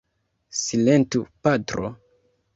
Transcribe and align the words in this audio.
Silentu, 0.61 1.23
patro! 1.43 1.93